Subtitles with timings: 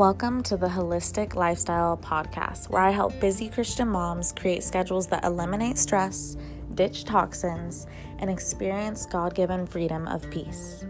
[0.00, 5.26] Welcome to the Wholistic Lifestyle Podcast, where I help busy Christian moms create schedules that
[5.26, 6.38] eliminate stress,
[6.72, 7.86] ditch toxins,
[8.18, 10.86] and experience God given freedom of peace.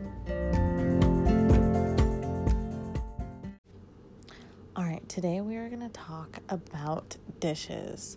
[4.76, 8.16] All right, today we are going to talk about dishes,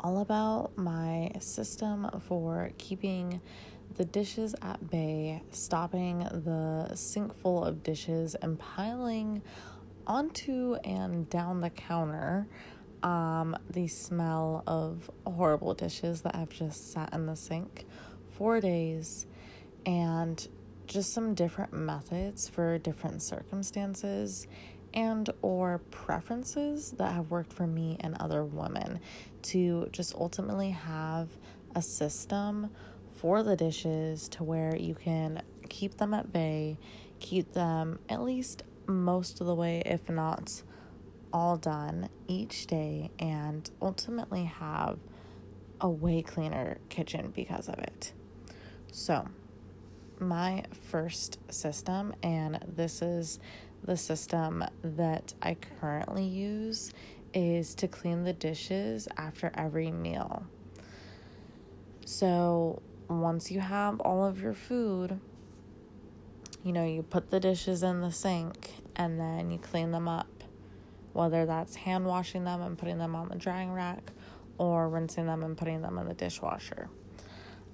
[0.00, 3.42] all about my system for keeping
[3.98, 9.42] the dishes at bay, stopping the sink full of dishes, and piling
[10.10, 12.48] onto and down the counter
[13.04, 17.86] um, the smell of horrible dishes that have just sat in the sink
[18.36, 19.26] for days
[19.86, 20.48] and
[20.88, 24.48] just some different methods for different circumstances
[24.92, 28.98] and or preferences that have worked for me and other women
[29.42, 31.28] to just ultimately have
[31.76, 32.68] a system
[33.14, 36.76] for the dishes to where you can keep them at bay,
[37.20, 40.62] keep them at least most of the way, if not
[41.32, 44.98] all done each day, and ultimately have
[45.80, 48.12] a way cleaner kitchen because of it.
[48.92, 49.28] So,
[50.18, 53.38] my first system, and this is
[53.82, 56.92] the system that I currently use,
[57.32, 60.44] is to clean the dishes after every meal.
[62.04, 65.20] So, once you have all of your food,
[66.62, 70.44] you know, you put the dishes in the sink and then you clean them up,
[71.12, 74.12] whether that's hand washing them and putting them on the drying rack
[74.58, 76.88] or rinsing them and putting them in the dishwasher.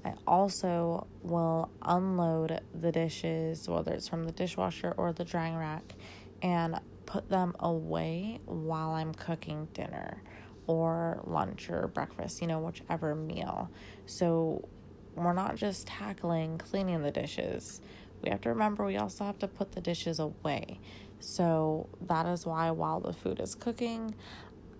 [0.04, 5.94] I also will unload the dishes, whether it's from the dishwasher or the drying rack,
[6.42, 10.22] and put them away while I'm cooking dinner
[10.66, 13.70] or lunch or breakfast, you know, whichever meal.
[14.06, 14.68] So
[15.16, 17.80] we're not just tackling cleaning the dishes.
[18.22, 20.78] We have to remember we also have to put the dishes away.
[21.20, 24.14] So that is why while the food is cooking,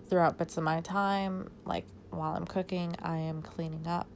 [0.08, 4.08] throughout bits of my time, like while I'm cooking, I am cleaning up,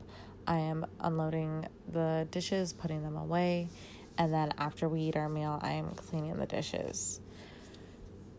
[0.47, 3.69] I am unloading the dishes, putting them away,
[4.19, 7.20] and then after we eat our meal, I am cleaning the dishes.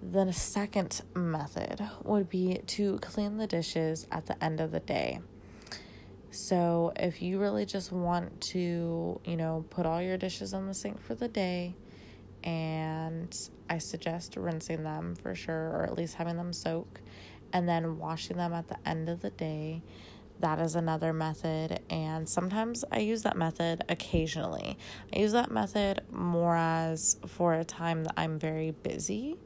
[0.01, 5.19] The second method would be to clean the dishes at the end of the day.
[6.31, 10.73] So, if you really just want to, you know, put all your dishes in the
[10.73, 11.75] sink for the day,
[12.43, 13.35] and
[13.69, 17.01] I suggest rinsing them for sure, or at least having them soak,
[17.53, 19.83] and then washing them at the end of the day.
[20.39, 24.77] That is another method, and sometimes I use that method occasionally.
[25.15, 29.37] I use that method more as for a time that I'm very busy,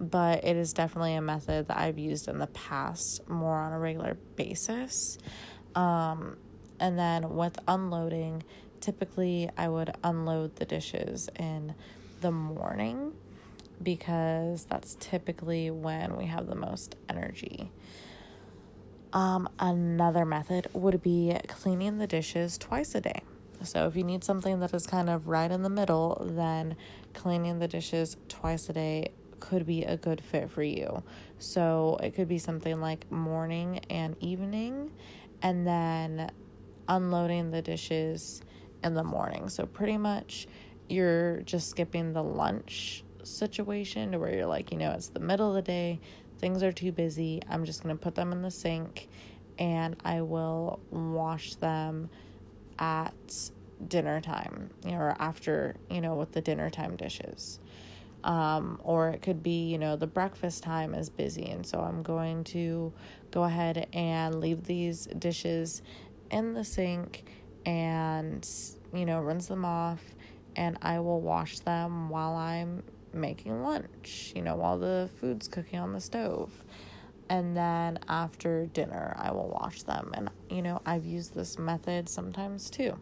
[0.00, 3.78] but it is definitely a method that I've used in the past more on a
[3.78, 5.16] regular basis.
[5.76, 6.36] Um,
[6.80, 8.42] and then with unloading,
[8.80, 11.74] typically I would unload the dishes in
[12.22, 13.12] the morning
[13.82, 17.70] because that's typically when we have the most energy.
[19.12, 23.22] Um, another method would be cleaning the dishes twice a day.
[23.62, 26.76] So, if you need something that is kind of right in the middle, then
[27.12, 31.02] cleaning the dishes twice a day could be a good fit for you.
[31.38, 34.90] So, it could be something like morning and evening,
[35.42, 36.30] and then
[36.88, 38.42] unloading the dishes
[38.82, 39.48] in the morning.
[39.48, 40.48] So, pretty much
[40.92, 45.48] you're just skipping the lunch situation to where you're like, you know, it's the middle
[45.48, 46.00] of the day,
[46.38, 47.40] things are too busy.
[47.48, 49.08] I'm just going to put them in the sink
[49.58, 52.10] and I will wash them
[52.78, 53.14] at
[53.86, 57.58] dinner time, or after, you know, with the dinner time dishes.
[58.24, 62.02] Um, or it could be, you know, the breakfast time is busy, and so I'm
[62.04, 62.92] going to
[63.32, 65.82] go ahead and leave these dishes
[66.30, 67.24] in the sink
[67.66, 68.48] and,
[68.94, 70.14] you know, rinse them off,
[70.56, 72.82] and I will wash them while I'm
[73.12, 76.50] making lunch, you know, while the food's cooking on the stove.
[77.28, 80.12] And then after dinner, I will wash them.
[80.14, 82.98] And, you know, I've used this method sometimes too.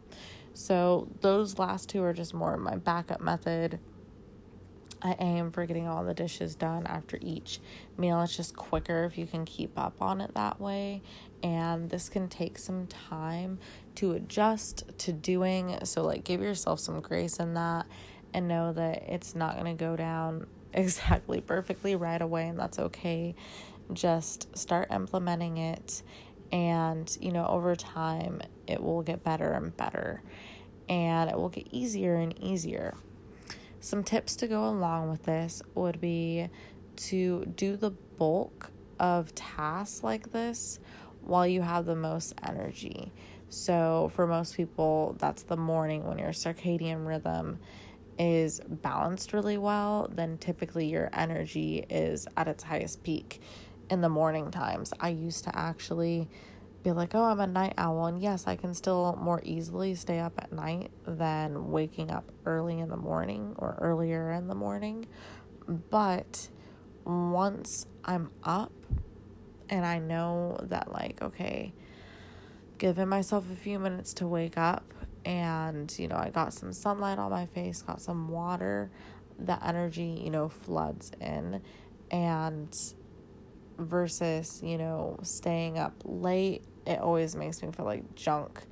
[0.54, 3.80] So those last two are just more my backup method
[5.02, 7.60] I aim for getting all the dishes done after each
[7.96, 8.20] meal.
[8.22, 11.02] It's just quicker if you can keep up on it that way.
[11.42, 13.58] And this can take some time
[13.96, 15.78] to adjust to doing.
[15.84, 17.86] So, like, give yourself some grace in that
[18.34, 22.78] and know that it's not going to go down exactly perfectly right away, and that's
[22.78, 23.34] okay.
[23.92, 26.02] Just start implementing it,
[26.52, 30.22] and you know, over time, it will get better and better,
[30.88, 32.94] and it will get easier and easier.
[33.80, 36.48] Some tips to go along with this would be
[36.96, 40.78] to do the bulk of tasks like this
[41.22, 43.10] while you have the most energy.
[43.48, 47.58] So, for most people, that's the morning when your circadian rhythm
[48.18, 53.40] is balanced really well, then typically your energy is at its highest peak
[53.88, 54.92] in the morning times.
[55.00, 56.28] I used to actually
[56.82, 58.06] be like, oh, I'm a night owl.
[58.06, 62.78] And yes, I can still more easily stay up at night than waking up early
[62.78, 65.06] in the morning or earlier in the morning.
[65.68, 66.48] But
[67.04, 68.72] once I'm up
[69.68, 71.72] and I know that, like, okay,
[72.78, 74.84] giving myself a few minutes to wake up
[75.24, 78.90] and, you know, I got some sunlight on my face, got some water,
[79.38, 81.60] the energy, you know, floods in.
[82.10, 82.76] And
[83.80, 88.62] versus, you know, staying up late, it always makes me feel like junk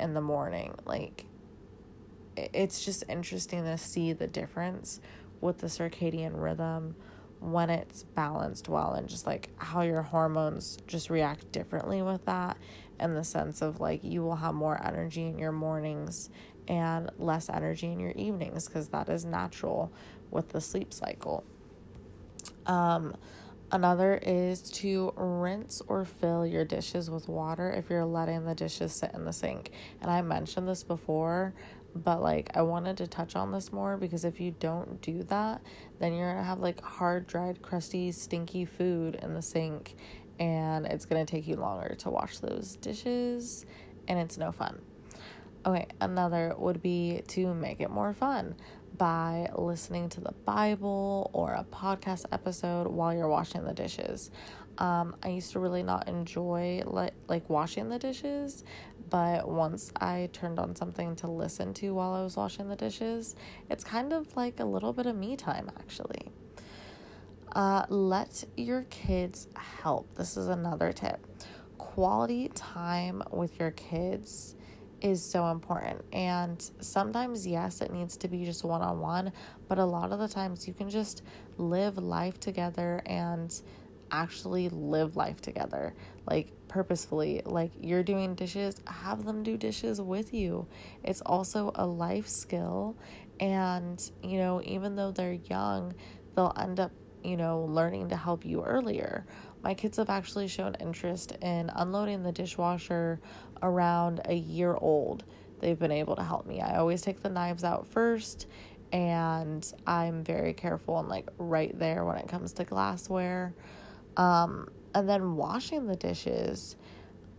[0.00, 0.74] in the morning.
[0.84, 1.26] Like,
[2.36, 5.00] it's just interesting to see the difference
[5.40, 6.94] with the circadian rhythm
[7.40, 12.56] when it's balanced well and just like how your hormones just react differently with that
[12.98, 16.30] in the sense of like you will have more energy in your mornings
[16.66, 19.92] and less energy in your evenings because that is natural
[20.30, 21.44] with the sleep cycle.
[22.66, 23.14] Um,
[23.70, 28.94] Another is to rinse or fill your dishes with water if you're letting the dishes
[28.94, 29.72] sit in the sink.
[30.00, 31.52] And I mentioned this before,
[31.94, 35.60] but like I wanted to touch on this more because if you don't do that,
[35.98, 39.96] then you're gonna have like hard, dried, crusty, stinky food in the sink,
[40.38, 43.66] and it's gonna take you longer to wash those dishes,
[44.06, 44.80] and it's no fun.
[45.66, 48.54] Okay, another would be to make it more fun
[48.98, 54.30] by listening to the Bible or a podcast episode while you're washing the dishes.
[54.76, 58.64] Um, I used to really not enjoy like like washing the dishes,
[59.08, 63.36] but once I turned on something to listen to while I was washing the dishes,
[63.70, 66.30] it's kind of like a little bit of me time actually.
[67.52, 70.14] Uh, let your kids help.
[70.16, 71.24] This is another tip.
[71.78, 74.54] Quality time with your kids
[75.00, 76.04] is so important.
[76.12, 79.32] And sometimes, yes, it needs to be just one on one,
[79.68, 81.22] but a lot of the times you can just
[81.56, 83.54] live life together and
[84.10, 85.94] actually live life together,
[86.28, 87.42] like purposefully.
[87.44, 90.66] Like you're doing dishes, have them do dishes with you.
[91.04, 92.96] It's also a life skill.
[93.40, 95.94] And, you know, even though they're young,
[96.34, 96.92] they'll end up,
[97.22, 99.26] you know, learning to help you earlier
[99.62, 103.20] my kids have actually shown interest in unloading the dishwasher
[103.62, 105.24] around a year old.
[105.60, 106.60] They've been able to help me.
[106.60, 108.46] I always take the knives out first,
[108.92, 113.54] and I'm very careful and like right there when it comes to glassware.
[114.16, 116.76] Um, and then washing the dishes.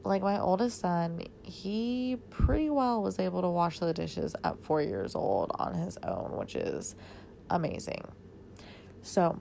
[0.04, 4.82] Like my oldest son, he pretty well was able to wash the dishes at four
[4.82, 6.96] years old on his own, which is
[7.50, 8.04] amazing.
[9.02, 9.40] So,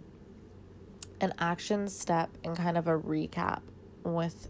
[1.20, 3.60] an action step and kind of a recap
[4.04, 4.48] with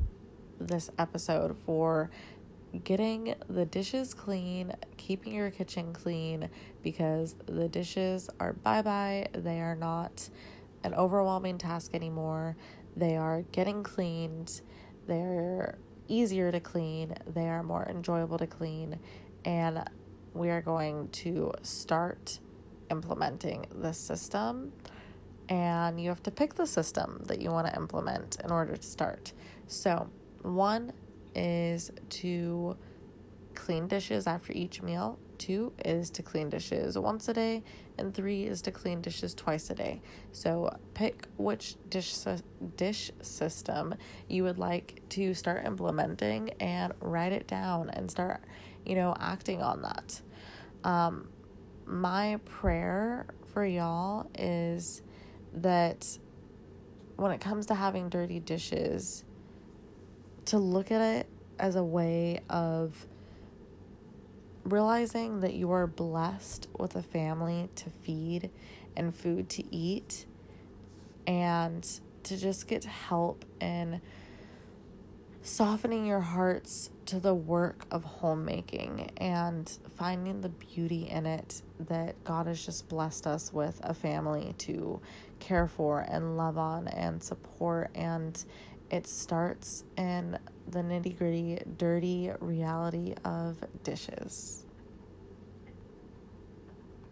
[0.60, 2.10] this episode for
[2.84, 6.48] getting the dishes clean, keeping your kitchen clean
[6.82, 9.26] because the dishes are bye bye.
[9.32, 10.28] They are not
[10.84, 12.56] an overwhelming task anymore.
[12.96, 14.60] They are getting cleaned.
[15.06, 15.78] They're
[16.08, 17.14] easier to clean.
[17.26, 18.98] They are more enjoyable to clean.
[19.44, 19.84] And
[20.34, 22.40] we are going to start
[22.90, 24.72] implementing this system
[25.48, 28.82] and you have to pick the system that you want to implement in order to
[28.82, 29.32] start.
[29.66, 30.08] So,
[30.42, 30.92] one
[31.34, 32.76] is to
[33.54, 37.62] clean dishes after each meal, two is to clean dishes once a day,
[37.96, 40.00] and three is to clean dishes twice a day.
[40.32, 42.14] So, pick which dish
[42.76, 43.94] dish system
[44.28, 48.42] you would like to start implementing and write it down and start,
[48.84, 50.20] you know, acting on that.
[50.84, 51.28] Um,
[51.86, 55.02] my prayer for y'all is
[55.54, 56.18] that
[57.16, 59.24] when it comes to having dirty dishes,
[60.46, 61.26] to look at it
[61.58, 63.06] as a way of
[64.64, 68.50] realizing that you are blessed with a family to feed
[68.96, 70.26] and food to eat
[71.26, 74.00] and to just get help in
[75.42, 82.22] softening your hearts to the work of homemaking and finding the beauty in it that
[82.24, 85.00] God has just blessed us with a family to
[85.38, 87.90] care for and love on and support.
[87.94, 88.42] And
[88.90, 94.66] it starts in the nitty gritty, dirty reality of dishes.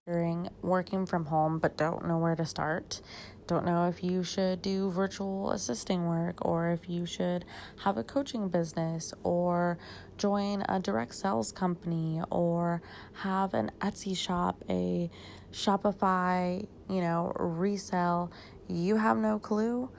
[0.07, 3.01] During working from home but don't know where to start,
[3.49, 7.45] don't know if you should do virtual assisting work or if you should
[7.83, 9.79] have a coaching business or
[10.17, 12.83] join a direct sales company or
[13.15, 15.11] have an Etsy shop, a
[15.51, 18.31] Shopify, you know, resell,
[18.69, 19.91] you have no clue.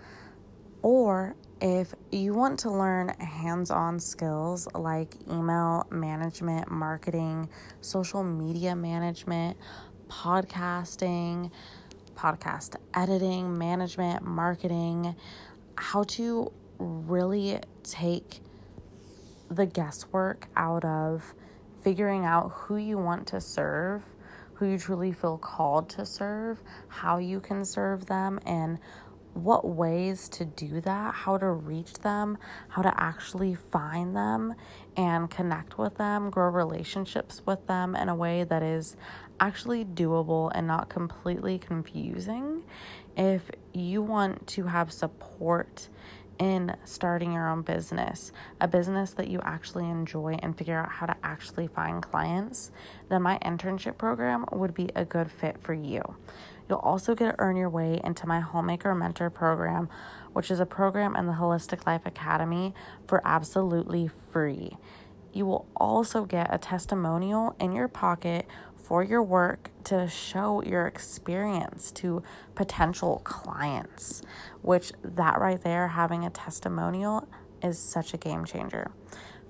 [0.84, 7.50] Or if you want to learn hands on skills like email management, marketing,
[7.82, 9.58] social media management,
[10.08, 11.52] podcasting,
[12.16, 15.16] podcast editing, management, marketing,
[15.76, 18.42] how to really take
[19.50, 21.34] the guesswork out of
[21.82, 24.04] figuring out who you want to serve,
[24.56, 28.80] who you truly feel called to serve, how you can serve them, and
[29.44, 32.38] what ways to do that, how to reach them,
[32.70, 34.56] how to actually find them
[34.96, 38.96] and connect with them, grow relationships with them in a way that is
[39.39, 42.63] actually doable and not completely confusing.
[43.15, 45.89] If you want to have support
[46.39, 51.06] in starting your own business, a business that you actually enjoy and figure out how
[51.08, 52.72] to actually find clients,
[53.10, 56.01] then my internship program would be a good fit for you.
[56.70, 59.90] You'll also get to earn your way into my Homemaker Mentor program,
[60.34, 62.74] which is a program in the Wholistic Life Academy
[63.08, 64.78] for absolutely free.
[65.34, 70.88] You will also get a testimonial in your pocket for your work to show your
[70.88, 72.24] experience to
[72.56, 74.22] potential clients,
[74.62, 77.28] which that right there, having a testimonial,
[77.62, 78.92] is such a game changer.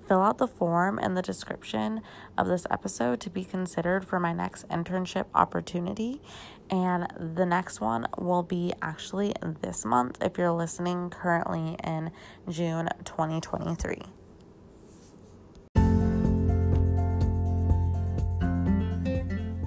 [0.08, 2.00] Fill out the form in the description
[2.38, 6.22] of this episode to be considered for my next internship opportunity.
[6.70, 12.10] And the next one will be actually this month if you're listening currently in
[12.48, 14.17] June 2023.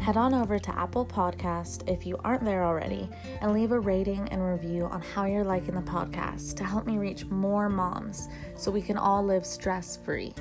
[0.02, 3.08] Head on over to Apple Podcast if you aren't there already
[3.40, 6.98] and leave a rating and review on how you're liking the podcast to help me
[6.98, 10.34] reach more moms so we can all live stress free.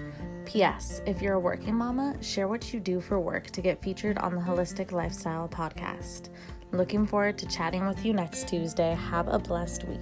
[0.46, 1.02] P.S.
[1.04, 4.34] If you're a working mama, share what you do for work to get featured on
[4.34, 6.30] the Wholistic Lifestyle podcast.
[6.72, 8.94] Looking forward to chatting with you next Tuesday.
[9.10, 10.00] Have a blessed week.